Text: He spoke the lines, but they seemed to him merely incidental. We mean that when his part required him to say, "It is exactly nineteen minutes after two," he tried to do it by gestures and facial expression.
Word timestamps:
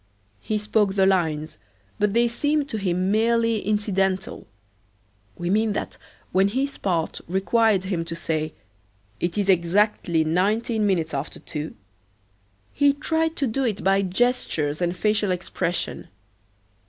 He 0.39 0.57
spoke 0.57 0.95
the 0.95 1.05
lines, 1.05 1.59
but 1.99 2.15
they 2.15 2.27
seemed 2.27 2.67
to 2.69 2.77
him 2.79 3.11
merely 3.11 3.59
incidental. 3.59 4.47
We 5.37 5.51
mean 5.51 5.73
that 5.73 5.97
when 6.31 6.47
his 6.47 6.79
part 6.79 7.21
required 7.27 7.83
him 7.83 8.03
to 8.05 8.15
say, 8.15 8.53
"It 9.19 9.37
is 9.37 9.47
exactly 9.47 10.23
nineteen 10.23 10.87
minutes 10.87 11.13
after 11.13 11.39
two," 11.39 11.75
he 12.73 12.93
tried 12.93 13.35
to 13.35 13.45
do 13.45 13.63
it 13.63 13.83
by 13.83 14.01
gestures 14.01 14.81
and 14.81 14.97
facial 14.97 15.29
expression. 15.29 16.07